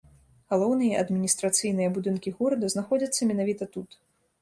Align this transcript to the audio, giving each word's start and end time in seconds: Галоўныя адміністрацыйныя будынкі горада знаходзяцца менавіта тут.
Галоўныя 0.53 1.03
адміністрацыйныя 1.05 1.93
будынкі 1.99 2.35
горада 2.41 2.65
знаходзяцца 2.75 3.21
менавіта 3.33 3.73
тут. 3.79 3.89